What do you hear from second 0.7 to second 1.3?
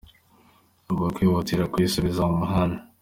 Ubu turi